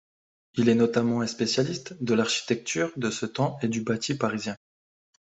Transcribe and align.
Il 0.55 0.67
est 0.67 0.73
notamment 0.73 1.21
un 1.21 1.27
spécialiste 1.27 2.01
de 2.03 2.15
l’architecture 2.15 2.91
de 2.97 3.11
ce 3.11 3.27
temps 3.27 3.59
et 3.61 3.67
du 3.67 3.81
bâti 3.81 4.15
parisien. 4.15 4.55